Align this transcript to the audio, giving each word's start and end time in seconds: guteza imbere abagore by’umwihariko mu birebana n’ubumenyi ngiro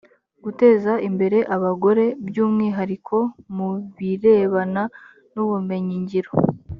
guteza 0.43 0.91
imbere 1.07 1.37
abagore 1.55 2.05
by’umwihariko 2.27 3.17
mu 3.55 3.69
birebana 3.97 4.83
n’ubumenyi 5.33 5.97
ngiro 6.03 6.31